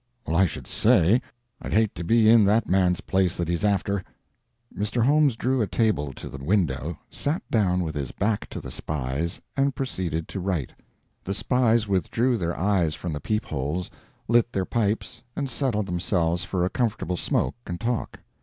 [0.25, 1.21] "Well, I should say!
[1.61, 4.03] I'd hate to be in that man's place that he's after."
[4.75, 5.05] Mr.
[5.05, 9.39] Holmes drew a table to the window, sat down with his back to the spies,
[9.55, 10.73] and proceeded to write.
[11.23, 13.91] The spies withdrew their eyes from the peep holes,
[14.27, 18.19] lit their pipes, and settled themselves for a comfortable smoke and talk.